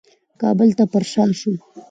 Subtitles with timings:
[0.41, 1.53] کابل ته پرشا شو.